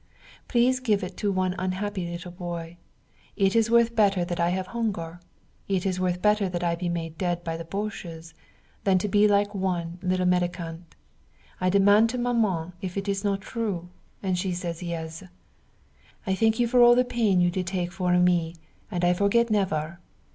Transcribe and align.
Please 0.47 0.79
give 0.79 1.03
it 1.03 1.15
to 1.17 1.31
one 1.31 1.53
unhappy 1.59 2.09
little 2.09 2.31
boy. 2.31 2.75
It 3.35 3.55
is 3.55 3.69
worth 3.69 3.95
better 3.95 4.25
that 4.25 4.39
I 4.39 4.49
have 4.49 4.65
hunger, 4.65 5.19
it 5.67 5.85
is 5.85 5.99
worth 5.99 6.23
better 6.23 6.49
that 6.49 6.63
I 6.63 6.73
be 6.73 6.89
made 6.89 7.19
dead 7.19 7.43
by 7.43 7.55
the 7.55 7.65
boches, 7.65 8.33
than 8.83 8.97
to 8.97 9.07
be 9.07 9.27
like 9.27 9.53
one 9.53 9.99
little 10.01 10.25
mendicant. 10.25 10.95
I 11.59 11.69
demand 11.69 12.09
to 12.09 12.17
Maman 12.17 12.73
if 12.81 12.97
it 12.97 13.07
is 13.07 13.23
not 13.23 13.41
true, 13.41 13.89
and 14.23 14.39
she 14.39 14.53
say 14.53 14.75
yes. 14.81 15.21
I 16.25 16.33
thank 16.33 16.59
you 16.59 16.67
for 16.67 16.81
all 16.81 16.95
the 16.95 17.05
pain 17.05 17.39
you 17.39 17.51
did 17.51 17.67
take 17.67 17.91
for 17.91 18.17
me 18.17 18.55
and 18.89 19.05
I 19.05 19.13
forget 19.13 19.51
never. 19.51 19.99